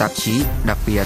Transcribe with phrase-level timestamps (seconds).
[0.00, 1.04] tạp chí đặc biệt.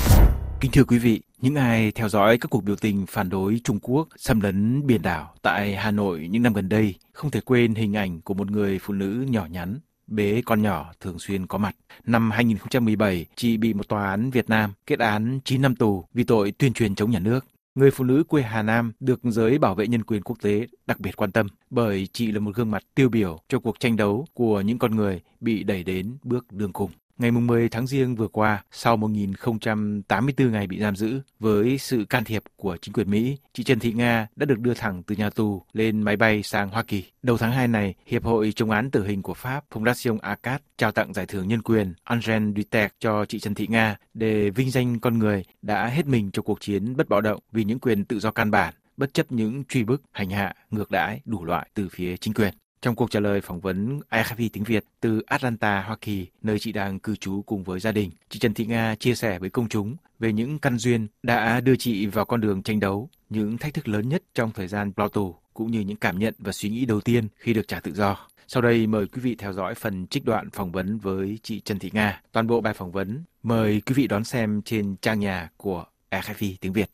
[0.60, 3.78] Kính thưa quý vị, những ai theo dõi các cuộc biểu tình phản đối Trung
[3.82, 7.74] Quốc xâm lấn biển đảo tại Hà Nội những năm gần đây không thể quên
[7.74, 11.58] hình ảnh của một người phụ nữ nhỏ nhắn bế con nhỏ thường xuyên có
[11.58, 11.76] mặt.
[12.06, 16.24] Năm 2017, chị bị một tòa án Việt Nam kết án 9 năm tù vì
[16.24, 17.46] tội tuyên truyền chống nhà nước.
[17.74, 21.00] Người phụ nữ quê Hà Nam được giới bảo vệ nhân quyền quốc tế đặc
[21.00, 24.26] biệt quan tâm bởi chị là một gương mặt tiêu biểu cho cuộc tranh đấu
[24.34, 26.90] của những con người bị đẩy đến bước đường cùng.
[27.18, 32.24] Ngày 10 tháng Giêng vừa qua, sau 1084 ngày bị giam giữ, với sự can
[32.24, 35.30] thiệp của chính quyền Mỹ, chị Trần Thị Nga đã được đưa thẳng từ nhà
[35.30, 37.04] tù lên máy bay sang Hoa Kỳ.
[37.22, 40.92] Đầu tháng 2 này, Hiệp hội chống án tử hình của Pháp Fondation ACAT trao
[40.92, 45.00] tặng giải thưởng nhân quyền Angèle Duterte cho chị Trần Thị Nga để vinh danh
[45.00, 48.18] con người đã hết mình cho cuộc chiến bất bạo động vì những quyền tự
[48.18, 51.88] do căn bản bất chấp những truy bức, hành hạ, ngược đãi đủ loại từ
[51.88, 52.54] phía chính quyền.
[52.84, 56.72] Trong cuộc trả lời phỏng vấn AFP tiếng Việt từ Atlanta, Hoa Kỳ, nơi chị
[56.72, 59.68] đang cư trú cùng với gia đình, chị Trần Thị Nga chia sẻ với công
[59.68, 63.74] chúng về những căn duyên đã đưa chị vào con đường tranh đấu, những thách
[63.74, 66.68] thức lớn nhất trong thời gian lao tù, cũng như những cảm nhận và suy
[66.68, 68.28] nghĩ đầu tiên khi được trả tự do.
[68.48, 71.78] Sau đây mời quý vị theo dõi phần trích đoạn phỏng vấn với chị Trần
[71.78, 72.22] Thị Nga.
[72.32, 76.54] Toàn bộ bài phỏng vấn mời quý vị đón xem trên trang nhà của AFP
[76.60, 76.90] tiếng Việt.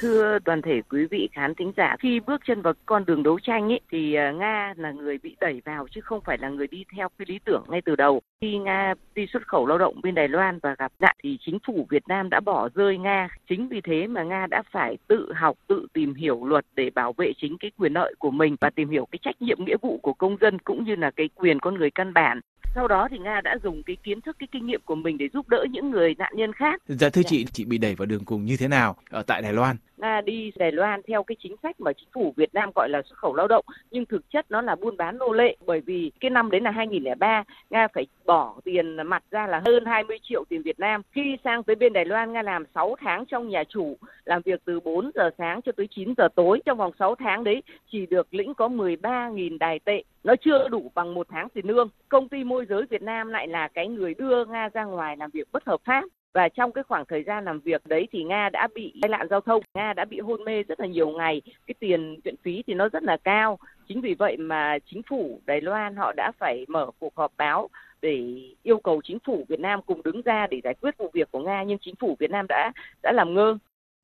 [0.00, 3.38] Thưa toàn thể quý vị khán thính giả, khi bước chân vào con đường đấu
[3.42, 6.66] tranh ấy, thì à, nga là người bị đẩy vào chứ không phải là người
[6.66, 8.20] đi theo cái lý tưởng ngay từ đầu.
[8.40, 11.58] Khi nga đi xuất khẩu lao động bên đài loan và gặp nạn thì chính
[11.66, 13.28] phủ việt nam đã bỏ rơi nga.
[13.48, 17.12] Chính vì thế mà nga đã phải tự học, tự tìm hiểu luật để bảo
[17.12, 19.98] vệ chính cái quyền lợi của mình và tìm hiểu cái trách nhiệm nghĩa vụ
[20.02, 22.40] của công dân cũng như là cái quyền con người căn bản.
[22.74, 25.28] Sau đó thì nga đã dùng cái kiến thức, cái kinh nghiệm của mình để
[25.32, 26.82] giúp đỡ những người nạn nhân khác.
[26.86, 29.52] Dạ thưa chị chị bị đẩy vào đường cùng như thế nào ở tại đài
[29.52, 29.76] loan?
[30.00, 33.02] Nga đi đài loan theo cái chính sách mà chính phủ việt nam gọi là
[33.02, 36.12] xuất khẩu lao động, nhưng thực chất nó là buôn bán nô lệ, bởi vì
[36.20, 40.44] cái năm đấy là 2003 nga phải bỏ tiền mặt ra là hơn 20 triệu
[40.48, 41.02] tiền việt nam.
[41.12, 44.60] Khi sang tới bên đài loan, nga làm 6 tháng trong nhà chủ, làm việc
[44.64, 46.60] từ 4 giờ sáng cho tới 9 giờ tối.
[46.64, 50.02] Trong vòng 6 tháng đấy, chỉ được lĩnh có 13.000 đài tệ.
[50.24, 51.88] Nó chưa đủ bằng một tháng tiền lương.
[52.08, 55.30] Công ty môi giới Việt Nam lại là cái người đưa Nga ra ngoài làm
[55.30, 58.48] việc bất hợp pháp và trong cái khoảng thời gian làm việc đấy thì Nga
[58.48, 61.42] đã bị tai nạn giao thông, Nga đã bị hôn mê rất là nhiều ngày,
[61.66, 63.58] cái tiền viện phí thì nó rất là cao.
[63.88, 67.68] Chính vì vậy mà chính phủ Đài Loan họ đã phải mở cuộc họp báo
[68.02, 71.30] để yêu cầu chính phủ Việt Nam cùng đứng ra để giải quyết vụ việc
[71.30, 73.58] của Nga nhưng chính phủ Việt Nam đã đã làm ngơ.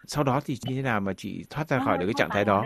[0.07, 2.45] Sau đó thì như thế nào mà chị thoát ra khỏi được cái trạng thái
[2.45, 2.65] đó?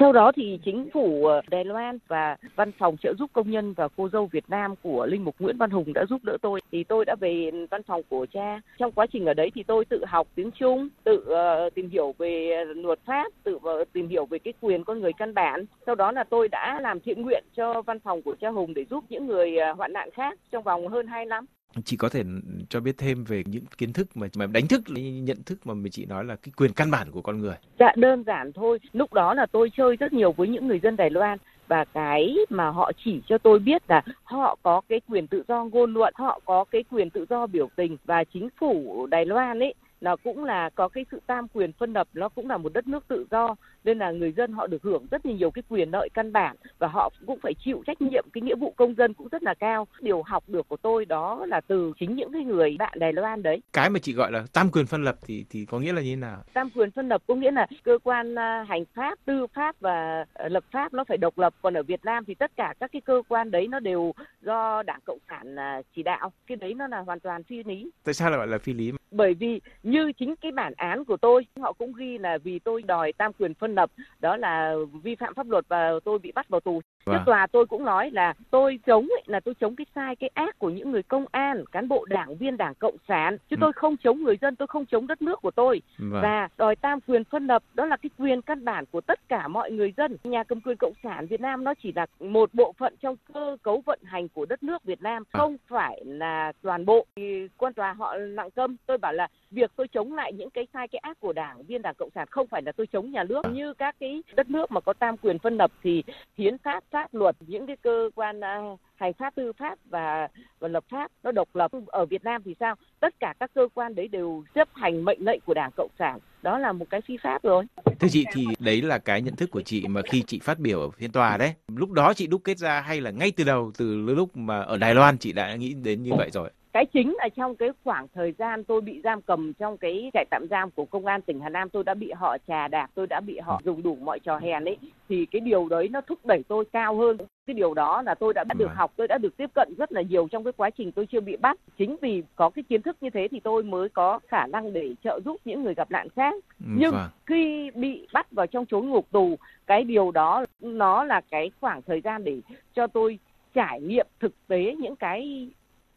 [0.00, 3.72] Sau đó thì chính phủ ờ, Đài Loan và văn phòng trợ giúp công nhân
[3.72, 6.60] và cô dâu Việt Nam của Linh Mục Nguyễn Văn Hùng đã giúp đỡ tôi.
[6.72, 8.60] Thì tôi đã về văn phòng của cha.
[8.78, 12.14] Trong quá trình ở đấy thì tôi tự học tiếng Trung, tự uh, tìm hiểu
[12.18, 15.64] về luật pháp, tự uh, tìm hiểu về cái quyền con người căn bản.
[15.86, 18.84] Sau đó là tôi đã làm thiện nguyện cho văn phòng của cha Hùng để
[18.90, 21.46] giúp những người hoạn nạn khác trong vòng hơn 2 năm
[21.84, 22.22] chị có thể
[22.68, 24.82] cho biết thêm về những kiến thức mà mà đánh thức
[25.22, 27.56] nhận thức mà chị nói là cái quyền căn bản của con người?
[27.78, 28.78] Dạ đơn giản thôi.
[28.92, 31.38] Lúc đó là tôi chơi rất nhiều với những người dân đài loan
[31.68, 35.64] và cái mà họ chỉ cho tôi biết là họ có cái quyền tự do
[35.64, 39.58] ngôn luận, họ có cái quyền tự do biểu tình và chính phủ đài loan
[39.58, 42.72] ấy, nó cũng là có cái sự tam quyền phân lập, nó cũng là một
[42.72, 43.54] đất nước tự do
[43.84, 46.88] nên là người dân họ được hưởng rất nhiều cái quyền lợi căn bản và
[46.88, 49.86] họ cũng phải chịu trách nhiệm cái nghĩa vụ công dân cũng rất là cao.
[50.00, 53.42] Điều học được của tôi đó là từ chính những cái người bạn Đài Loan
[53.42, 53.62] đấy.
[53.72, 56.10] Cái mà chị gọi là tam quyền phân lập thì thì có nghĩa là như
[56.10, 56.42] thế nào?
[56.52, 60.24] Tam quyền phân lập có nghĩa là cơ quan à, hành pháp tư pháp và
[60.34, 61.54] à, lập pháp nó phải độc lập.
[61.62, 64.12] Còn ở Việt Nam thì tất cả các cái cơ quan đấy nó đều
[64.42, 66.32] do Đảng Cộng sản à, chỉ đạo.
[66.46, 67.90] Cái đấy nó là hoàn toàn phi lý.
[68.04, 68.92] Tại sao lại gọi là phi lý?
[69.10, 72.82] Bởi vì như chính cái bản án của tôi họ cũng ghi là vì tôi
[72.82, 73.90] đòi tam quyền phân lập
[74.20, 77.16] đó là vi phạm pháp luật và tôi bị bắt vào tù Vâng.
[77.16, 80.30] Trước tòa tôi cũng nói là tôi chống ấy, là tôi chống cái sai cái
[80.34, 83.60] ác của những người công an, cán bộ đảng viên đảng cộng sản, chứ ừ.
[83.60, 85.82] tôi không chống người dân, tôi không chống đất nước của tôi.
[85.98, 86.22] Vâng.
[86.22, 89.48] Và đòi tam quyền phân lập đó là cái quyền căn bản của tất cả
[89.48, 90.16] mọi người dân.
[90.24, 93.56] Nhà cầm quyền cộng sản Việt Nam nó chỉ là một bộ phận trong cơ
[93.62, 95.38] cấu vận hành của đất nước Việt Nam, à.
[95.38, 97.06] không phải là toàn bộ.
[97.16, 100.66] Thì quan tòa họ nặng câm, tôi bảo là việc tôi chống lại những cái
[100.72, 103.24] sai, cái ác của đảng, viên đảng cộng sản không phải là tôi chống nhà
[103.24, 103.42] nước.
[103.52, 106.02] Như các cái đất nước mà có tam quyền phân lập thì
[106.38, 108.60] hiến pháp pháp luật, những cái cơ quan à,
[108.94, 110.28] hành pháp, tư pháp và
[110.58, 111.70] và lập pháp nó độc lập.
[111.86, 112.74] Ở Việt Nam thì sao?
[113.00, 116.18] Tất cả các cơ quan đấy đều chấp hành mệnh lệnh của Đảng Cộng sản.
[116.42, 117.64] Đó là một cái phi pháp rồi.
[118.00, 120.80] Thưa chị, thì đấy là cái nhận thức của chị mà khi chị phát biểu
[120.80, 123.72] ở phiên tòa đấy, lúc đó chị đúc kết ra hay là ngay từ đầu,
[123.78, 126.50] từ lúc mà ở Đài Loan chị đã nghĩ đến như vậy rồi?
[126.72, 130.24] Cái chính là trong cái khoảng thời gian tôi bị giam cầm trong cái trại
[130.30, 133.06] tạm giam của công an tỉnh Hà Nam tôi đã bị họ trà đạp tôi
[133.06, 134.76] đã bị họ dùng đủ mọi trò hèn ấy
[135.08, 137.16] thì cái điều đấy nó thúc đẩy tôi cao hơn
[137.46, 138.76] cái điều đó là tôi đã được vâng.
[138.76, 141.20] học tôi đã được tiếp cận rất là nhiều trong cái quá trình tôi chưa
[141.20, 144.46] bị bắt chính vì có cái kiến thức như thế thì tôi mới có khả
[144.46, 147.08] năng để trợ giúp những người gặp nạn khác ừ, nhưng vâng.
[147.26, 149.36] khi bị bắt vào trong chốn ngục tù
[149.66, 152.40] cái điều đó nó là cái khoảng thời gian để
[152.74, 153.18] cho tôi
[153.54, 155.48] trải nghiệm thực tế những cái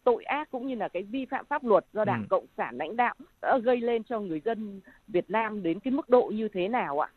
[0.05, 2.27] tội ác cũng như là cái vi phạm pháp luật do Đảng ừ.
[2.29, 6.09] Cộng sản lãnh đạo đã gây lên cho người dân Việt Nam đến cái mức
[6.09, 7.09] độ như thế nào ạ?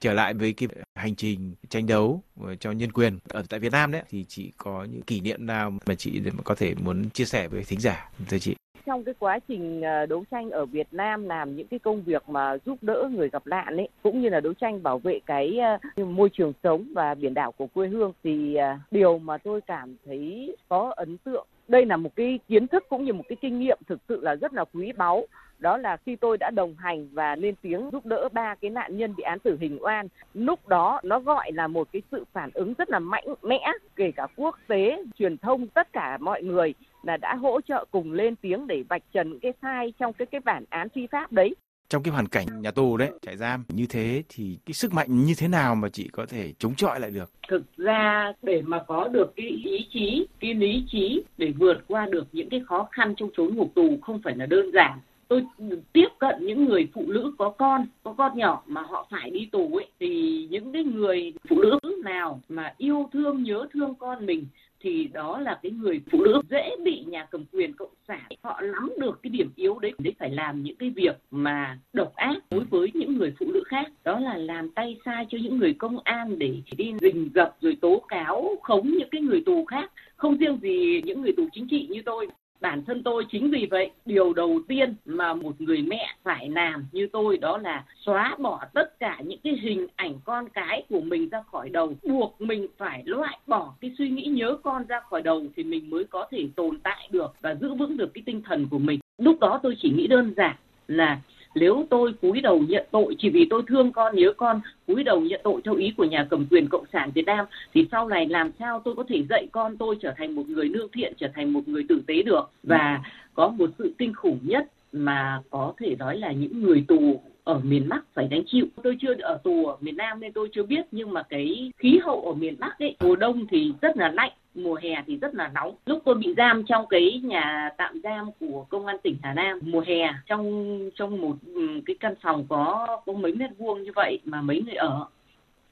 [0.00, 2.22] trở lại với cái hành trình tranh đấu
[2.60, 5.72] cho nhân quyền ở tại Việt Nam đấy thì chị có những kỷ niệm nào
[5.86, 8.56] mà chị có thể muốn chia sẻ với thính giả thưa chị?
[8.86, 12.28] trong cái quá trình ờ, đấu tranh ở Việt Nam làm những cái công việc
[12.28, 15.58] mà giúp đỡ người gặp nạn ấy cũng như là đấu tranh bảo vệ cái
[15.96, 19.60] ờ, môi trường sống và biển đảo của quê hương thì ờ, điều mà tôi
[19.60, 23.36] cảm thấy có ấn tượng đây là một cái kiến thức cũng như một cái
[23.40, 25.26] kinh nghiệm thực sự là rất là quý báu.
[25.58, 28.96] Đó là khi tôi đã đồng hành và lên tiếng giúp đỡ ba cái nạn
[28.96, 32.50] nhân bị án tử hình oan, lúc đó nó gọi là một cái sự phản
[32.54, 36.74] ứng rất là mạnh mẽ, kể cả quốc tế, truyền thông, tất cả mọi người
[37.02, 40.26] là đã hỗ trợ cùng lên tiếng để vạch trần những cái sai trong cái
[40.26, 41.54] cái bản án phi pháp đấy
[41.88, 45.24] trong cái hoàn cảnh nhà tù đấy, trại giam như thế thì cái sức mạnh
[45.24, 47.30] như thế nào mà chị có thể chống chọi lại được?
[47.48, 52.06] Thực ra để mà có được cái ý chí, cái lý trí để vượt qua
[52.06, 54.98] được những cái khó khăn trong chốn ngục tù không phải là đơn giản.
[55.28, 55.44] Tôi
[55.92, 59.48] tiếp cận những người phụ nữ có con có con nhỏ mà họ phải đi
[59.52, 64.26] tù ấy, thì những cái người phụ nữ nào mà yêu thương, nhớ thương con
[64.26, 64.46] mình
[64.84, 68.22] thì đó là cái người phụ nữ dễ bị nhà cầm quyền cộng sản.
[68.42, 72.14] Họ nắm được cái điểm yếu đấy, để phải làm những cái việc mà độc
[72.14, 73.86] ác đối với những người phụ nữ khác.
[74.04, 77.76] Đó là làm tay sai cho những người công an để đi rình rập rồi
[77.80, 79.92] tố cáo, khống những cái người tù khác.
[80.16, 82.28] Không riêng gì những người tù chính trị như tôi
[82.60, 86.86] bản thân tôi chính vì vậy, điều đầu tiên mà một người mẹ phải làm
[86.92, 91.00] như tôi đó là xóa bỏ tất cả những cái hình ảnh con cái của
[91.00, 91.94] mình ra khỏi đầu.
[92.02, 95.90] Buộc mình phải loại bỏ cái suy nghĩ nhớ con ra khỏi đầu thì mình
[95.90, 99.00] mới có thể tồn tại được và giữ vững được cái tinh thần của mình.
[99.18, 100.56] Lúc đó tôi chỉ nghĩ đơn giản
[100.88, 101.20] là
[101.54, 105.20] nếu tôi cúi đầu nhận tội chỉ vì tôi thương con nhớ con cúi đầu
[105.20, 108.26] nhận tội theo ý của nhà cầm quyền cộng sản Việt Nam thì sau này
[108.26, 111.28] làm sao tôi có thể dạy con tôi trở thành một người lương thiện trở
[111.34, 112.50] thành một người tử tế được?
[112.62, 113.00] Và
[113.34, 117.60] có một sự kinh khủng nhất mà có thể nói là những người tù ở
[117.64, 118.66] miền Bắc phải gánh chịu.
[118.82, 121.98] Tôi chưa ở tù ở miền Nam nên tôi chưa biết nhưng mà cái khí
[122.02, 125.34] hậu ở miền Bắc ấy, mùa đông thì rất là lạnh, mùa hè thì rất
[125.34, 125.74] là nóng.
[125.86, 129.60] Lúc tôi bị giam trong cái nhà tạm giam của công an tỉnh Hà Nam,
[129.62, 133.90] mùa hè, trong trong một ừ, cái căn phòng có có mấy mét vuông như
[133.94, 135.06] vậy mà mấy người ở,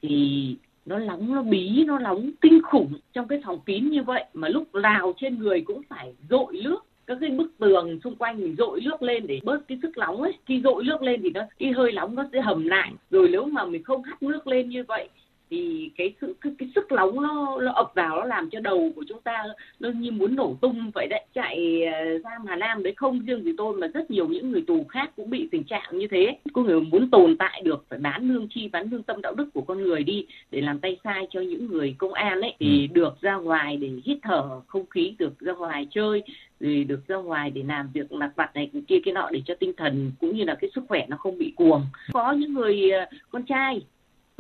[0.03, 0.57] thì
[0.87, 4.49] nó nóng, nó bí, nó nóng kinh khủng trong cái phòng kín như vậy mà
[4.49, 6.85] lúc nào trên người cũng phải dội nước.
[7.07, 10.23] Các cái bức tường xung quanh mình dội nước lên để bớt cái sức nóng
[10.23, 10.33] ấy.
[10.47, 12.93] Khi dội nước lên thì nó, cái hơi nóng nó sẽ hầm lại.
[13.11, 15.09] Rồi nếu mà mình không hắt nước lên như vậy
[15.53, 18.93] thì cái sự cái, cái sức nóng nó nó ập vào nó làm cho đầu
[18.97, 19.45] của chúng ta
[19.81, 21.25] nó như muốn nổ tung vậy đấy.
[21.35, 24.65] Chạy ờ, giam Hà Nam đấy không riêng gì tôi mà rất nhiều những người
[24.67, 26.37] tù khác cũng bị tình trạng như thế.
[26.53, 29.49] Có người muốn tồn tại được phải bán lương chi bán lương tâm đạo đức
[29.55, 32.89] của con người đi để làm tay sai cho những người công an ấy thì
[32.89, 32.95] ừ.
[32.95, 36.23] được ra ngoài để hít thở không khí được ra ngoài chơi
[36.61, 39.55] thì được ra ngoài để làm việc mặt vặt này kia cái nọ để cho
[39.55, 41.83] tinh thần cũng như là cái sức khỏe nó không bị cuồng.
[42.13, 43.81] Có những người ờ, con trai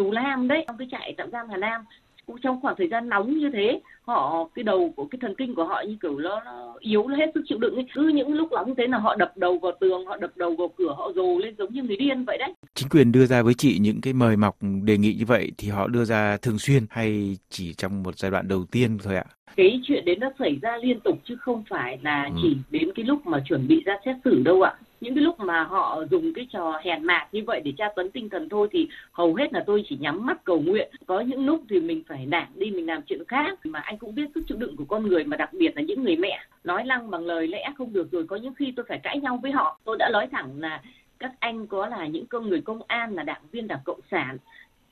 [0.02, 1.84] tù lam đấy trong cái trại tạm giam Hà Nam
[2.26, 5.54] cũng trong khoảng thời gian nóng như thế họ cái đầu của cái thần kinh
[5.54, 7.86] của họ như kiểu nó, nó yếu nó hết sức chịu đựng ấy.
[7.94, 10.68] cứ những lúc nóng thế là họ đập đầu vào tường họ đập đầu vào
[10.76, 13.54] cửa họ rồ lên giống như người điên vậy đấy chính quyền đưa ra với
[13.54, 16.86] chị những cái mời mọc đề nghị như vậy thì họ đưa ra thường xuyên
[16.90, 19.24] hay chỉ trong một giai đoạn đầu tiên thôi ạ
[19.56, 22.40] cái chuyện đấy nó xảy ra liên tục chứ không phải là ừ.
[22.42, 25.40] chỉ đến cái lúc mà chuẩn bị ra xét xử đâu ạ những cái lúc
[25.40, 28.68] mà họ dùng cái trò hèn mạc như vậy để tra tấn tinh thần thôi
[28.70, 30.90] thì hầu hết là tôi chỉ nhắm mắt cầu nguyện.
[31.06, 33.66] Có những lúc thì mình phải nản đi, mình làm chuyện khác.
[33.66, 36.02] Mà anh cũng biết sức chịu đựng của con người mà đặc biệt là những
[36.02, 36.44] người mẹ.
[36.64, 39.38] Nói lăng bằng lời lẽ không được rồi có những khi tôi phải cãi nhau
[39.42, 39.78] với họ.
[39.84, 40.82] Tôi đã nói thẳng là
[41.18, 44.36] các anh có là những công người công an, là đảng viên, đảng cộng sản.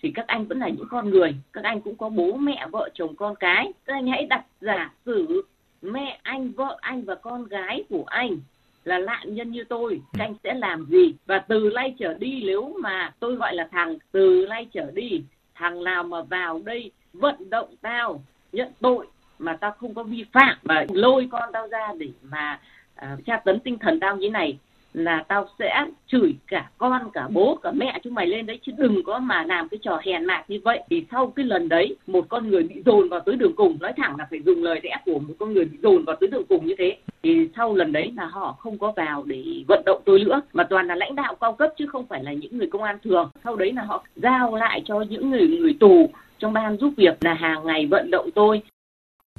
[0.03, 1.35] Thì các anh vẫn là những con người.
[1.53, 3.73] Các anh cũng có bố, mẹ, vợ, chồng, con cái.
[3.85, 5.43] Các anh hãy đặt giả sử
[5.83, 8.39] mẹ anh, vợ anh và con gái của anh
[8.85, 9.99] là nạn nhân như tôi ừ.
[10.19, 13.69] các anh sẽ làm gì và từ nay trở đi nếu mà tôi gọi là
[13.73, 15.23] thằng từ nay trở đi
[15.55, 18.23] thằng nào mà vào đây vận động tao
[18.53, 19.07] nhận tội
[19.39, 22.61] mà tao không có vi phạm và lôi con tao ra để mà
[23.05, 24.59] uh, tra tấn tinh thần tao như này
[24.93, 28.73] là tao sẽ chửi cả con, cả bố, cả mẹ chúng mày lên đấy, chứ
[28.79, 30.81] đừng có mà làm cái trò hèn mạc như vậy.
[30.91, 33.93] Thì sau cái lần đấy, một con người bị dồn vào tới đường cùng, nói
[33.97, 36.45] thẳng là phải dùng lời lẽ của một con người bị dồn vào tới đường
[36.49, 36.97] cùng như thế.
[37.23, 40.65] Thì sau lần đấy là họ không có vào để vận động tôi nữa, mà
[40.65, 43.31] toàn là lãnh đạo cao cấp chứ không phải là những người công an thường.
[43.45, 47.25] Sau đấy là họ giao lại cho những người người tù trong ban giúp việc
[47.25, 48.63] là hàng ngày vận động tôi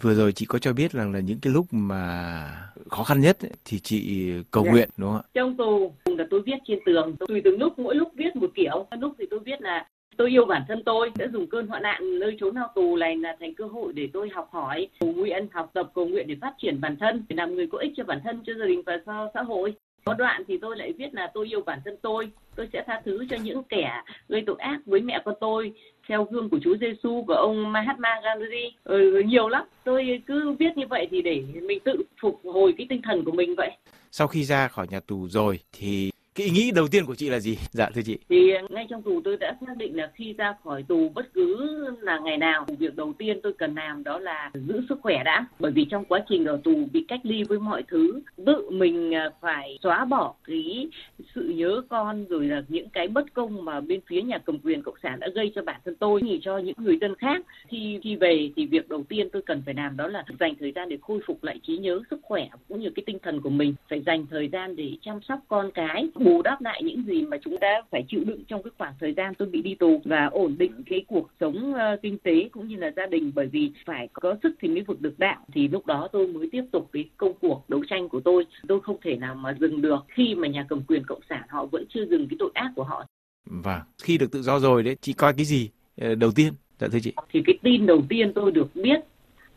[0.02, 2.44] Vừa rồi chị có cho biết rằng là những cái lúc mà
[2.90, 4.72] khó khăn nhất ấy, thì chị cầu dạ.
[4.72, 5.30] nguyện đúng không ạ?
[5.34, 8.88] Trong tù là tôi viết trên tường, tùy từng lúc mỗi lúc viết một kiểu.
[9.00, 12.20] Lúc thì tôi viết là tôi yêu bản thân tôi đã dùng cơn hoạn nạn
[12.20, 15.48] nơi trốn lao tù này là thành cơ hội để tôi học hỏi cầu nguyện
[15.52, 18.04] học tập cầu nguyện để phát triển bản thân để làm người có ích cho
[18.04, 19.74] bản thân cho gia đình và cho xã hội
[20.06, 23.02] có đoạn thì tôi lại viết là tôi yêu bản thân tôi tôi sẽ tha
[23.06, 25.74] thứ cho những kẻ gây tội ác với mẹ con tôi
[26.08, 28.74] theo gương của Chúa Giêsu của ông Mahatma Gandhi.
[28.84, 29.64] Ừ, nhiều lắm.
[29.84, 33.32] Tôi cứ viết như vậy thì để mình tự phục hồi cái tinh thần của
[33.32, 33.72] mình vậy.
[34.12, 37.30] Sau khi ra khỏi nhà tù rồi thì cái ý nghĩ đầu tiên của chị
[37.30, 37.58] là gì?
[37.72, 38.18] Dạ thưa chị.
[38.30, 41.34] Thì ờ, ngay trong tù tôi đã xác định là khi ra khỏi tù bất
[41.34, 41.68] cứ
[42.02, 45.46] là ngày nào việc đầu tiên tôi cần làm đó là giữ sức khỏe đã.
[45.60, 49.12] Bởi vì trong quá trình ở tù bị cách ly với mọi thứ, tự mình
[49.12, 50.88] ờ, phải xóa bỏ cái
[51.36, 54.82] sự nhớ con rồi là những cái bất công mà bên phía nhà cầm quyền
[54.82, 57.42] cộng sản đã gây cho bản thân tôi thì cho những người dân khác.
[57.68, 60.72] Khi khi về thì việc đầu tiên tôi cần phải làm đó là dành thời
[60.72, 63.50] gian để khôi phục lại trí nhớ, sức khỏe cũng như cái tinh thần của
[63.50, 63.74] mình.
[63.90, 67.38] Phải dành thời gian để chăm sóc con cái bù đắp lại những gì mà
[67.44, 70.26] chúng ta phải chịu đựng trong cái khoảng thời gian tôi bị đi tù và
[70.26, 73.32] ổn định cái cuộc sống uh, kinh tế cũng như là gia đình.
[73.36, 75.46] Bởi vì phải có sức thì mới vực được đạo.
[75.54, 78.46] Thì lúc đó tôi mới tiếp tục cái công cuộc đấu tranh của tôi.
[78.68, 81.66] Tôi không thể nào mà dừng được khi mà nhà cầm quyền cộng sản họ
[81.66, 83.06] vẫn chưa dừng cái tội ác của họ.
[83.46, 85.70] Vâng, khi được tự do rồi đấy, chị coi cái gì
[86.02, 86.54] ờ, đầu tiên?
[86.80, 87.14] Dạ thưa chị.
[87.30, 89.00] Thì cái tin đầu tiên tôi được biết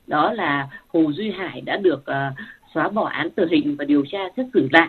[0.07, 2.39] đó là Hồ Duy Hải đã được uh,
[2.75, 4.89] xóa bỏ án tử hình và điều tra xét xử lại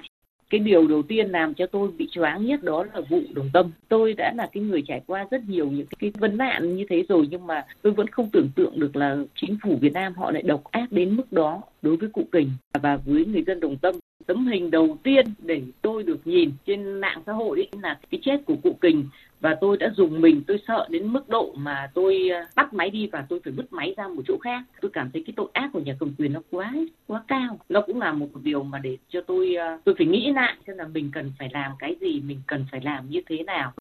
[0.50, 3.72] cái điều đầu tiên làm cho tôi bị choáng nhất đó là vụ đồng tâm.
[3.90, 7.04] Tôi đã là cái người trải qua rất nhiều những cái vấn nạn như thế
[7.10, 10.32] rồi, nhưng mà tôi vẫn không tưởng tượng được là chính phủ Việt Nam họ
[10.32, 12.52] lại độc ác đến mức đó đối với cụ Kình.
[12.82, 16.94] Và với người dân đồng tâm, tấm hình đầu tiên để tôi được nhìn trên
[17.02, 19.06] mạng xã hội ấy là cái chết của cụ Kình.
[19.40, 22.90] Và tôi đã dùng mình, tôi sợ đến mức độ mà tôi à, bắt máy
[22.90, 24.64] đi và tôi phải vứt máy ra một chỗ khác.
[24.82, 26.74] Tôi cảm thấy cái tội ác của nhà cầm quyền nó quá
[27.08, 27.60] quá cao.
[27.70, 30.78] Nó cũng là một điều mà để cho tôi à, tôi phải nghĩ lại xem
[30.78, 33.74] là mình cần phải làm cái gì, mình cần phải làm như thế nào.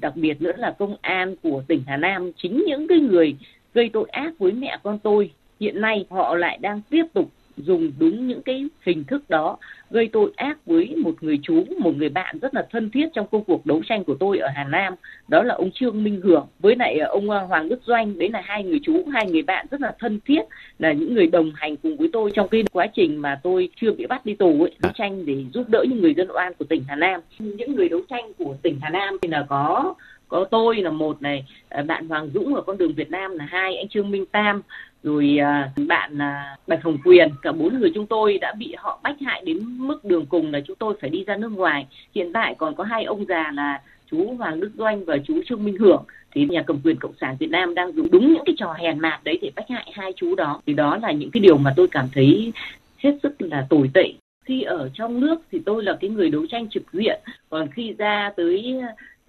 [0.00, 3.36] Đặc biệt nữa là công an của tỉnh Hà Nam chính những cái người
[3.74, 5.30] gây tội ác với mẹ con tôi,
[5.60, 9.56] hiện nay họ lại đang tiếp tục dùng đúng những cái hình thức đó
[9.90, 13.26] gây tội ác với một người chú, một người bạn rất là thân thiết trong
[13.30, 14.94] công cuộc đấu tranh của tôi ở Hà Nam,
[15.28, 18.28] đó là ông Trương Minh Hưởng với lại ờ, ông ờ, Hoàng Đức Doanh, đấy
[18.28, 20.42] là hai người chú, hai người bạn rất là thân thiết,
[20.78, 23.92] là những người đồng hành cùng với tôi trong cái quá trình mà tôi chưa
[23.92, 26.64] bị bắt đi tù ấy, đấu tranh để giúp đỡ những người dân oan của
[26.64, 27.20] tỉnh Hà Nam.
[27.38, 29.94] Những người đấu tranh của tỉnh Hà Nam thì là có
[30.32, 33.44] có tôi là một này ờ, bạn Hoàng Dũng ở con đường Việt Nam là
[33.44, 34.62] hai anh Trương Minh Tam
[35.02, 39.00] rồi à, bạn à, Bạch Hồng Quyền, cả bốn người chúng tôi đã bị họ
[39.02, 41.86] bách hại đến mức đường cùng là chúng tôi phải đi ra nước ngoài.
[42.14, 43.80] Hiện tại còn có hai ông già là
[44.10, 46.04] chú Hoàng Đức Doanh và chú Trương Minh Hưởng.
[46.34, 48.98] Thì nhà cầm quyền cộng sản Việt Nam đang dùng đúng những cái trò hèn
[48.98, 50.60] mạt đấy để bách hại hai chú đó.
[50.66, 52.52] Thì đó là những cái điều mà tôi cảm thấy
[52.98, 54.12] hết sức là tồi tệ.
[54.44, 57.20] Khi ở trong nước thì tôi là cái người đấu tranh trực diện.
[57.50, 58.80] Còn khi ra tới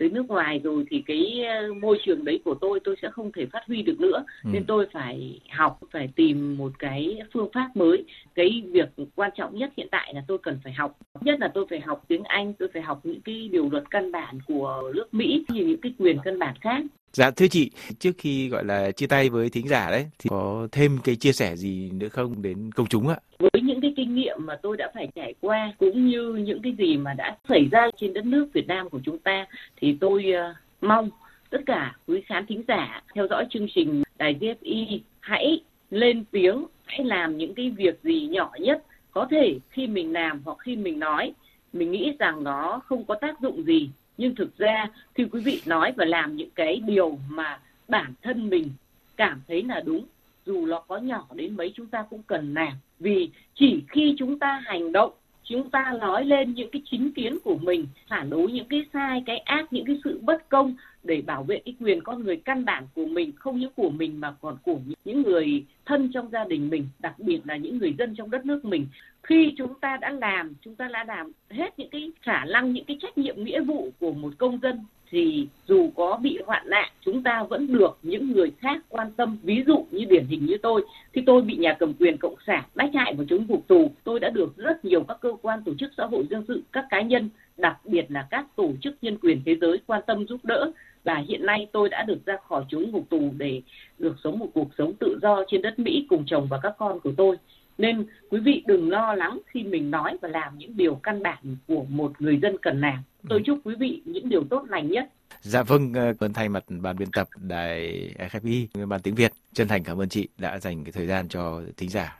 [0.04, 3.32] tới nước ngoài rồi thì cái ờ, môi trường đấy của tôi tôi sẽ không
[3.32, 4.24] thể phát huy được nữa.
[4.44, 4.50] Ừ.
[4.54, 8.06] nên tôi phải học phải tìm một cái phương pháp mới.
[8.36, 10.98] Cái việc quan trọng nhất hiện tại là tôi cần phải học.
[11.22, 14.12] Nhất là tôi phải học tiếng anh tôi phải học những cái điều luật căn
[14.12, 16.84] bản của nước mỹ như những cái quyền căn bản khác
[17.18, 20.68] Dạ thưa chị, trước khi gọi là chia tay với thính giả đấy thì có
[20.72, 23.16] thêm cái chia sẻ gì nữa không đến công chúng ạ?
[23.40, 26.76] Với những cái kinh nghiệm mà tôi đã phải trải qua cũng như những cái
[26.78, 29.46] gì mà đã xảy ra trên đất nước Việt Nam của chúng ta
[29.82, 31.10] thì tôi uh, mong
[31.50, 36.66] tất cả quý khán thính giả theo dõi chương trình Đài GFI hãy lên tiếng,
[36.86, 40.76] hãy làm những cái việc gì nhỏ nhất có thể khi mình làm hoặc khi
[40.76, 41.34] mình nói
[41.74, 45.62] mình nghĩ rằng nó không có tác dụng gì nhưng thực ra khi quý vị
[45.66, 48.70] nói và làm những cái điều mà bản thân mình
[49.18, 50.06] cảm thấy là đúng,
[50.46, 52.74] dù nó có nhỏ đến mấy chúng ta cũng cần làm.
[53.00, 55.12] Vì chỉ khi chúng ta hành động,
[55.44, 59.24] chúng ta nói lên những cái chính kiến của mình, phản đối những cái sai,
[59.26, 62.66] cái ác, những cái sự bất công để bảo vệ cái quyền con người căn
[62.66, 66.44] bản của mình, không những của mình mà còn của những người thân trong gia
[66.44, 68.88] đình mình, đặc biệt là những người dân trong đất nước mình
[69.24, 72.86] khi chúng ta đã làm, chúng ta đã làm hết những cái khả năng, những
[72.86, 76.92] cái trách nhiệm, nghĩa vụ của một công dân, thì dù có bị hoạn nạn,
[77.02, 80.58] chúng ta vẫn được những người khác quan tâm ví dụ như điển hình như
[80.62, 83.92] tôi, khi tôi bị nhà cầm quyền cộng sản bách hại và chúng ngục tù,
[84.04, 86.86] tôi đã được rất nhiều các cơ quan tổ chức xã hội dân sự, các
[86.90, 90.40] cá nhân, đặc biệt là các tổ chức nhân quyền thế giới quan tâm giúp
[90.44, 90.72] đỡ
[91.04, 93.62] và hiện nay tôi đã được ra khỏi chốn ngục tù để
[94.00, 97.00] được sống một cuộc sống tự do trên đất Mỹ cùng chồng và các con
[97.00, 97.38] của tôi
[97.78, 101.58] nên quý vị đừng lo lắng khi mình nói và làm những điều căn bản
[101.68, 103.28] của một người dân cần làm ừ.
[103.30, 105.10] tôi chúc quý vị những điều tốt lành nhất.
[105.42, 109.68] Dạ vâng, ờ, vân thay mặt ban biên tập đài FFI, ban tiếng Việt, chân
[109.68, 112.20] thành cảm ơn chị đã dành cái thời gian cho thính giả.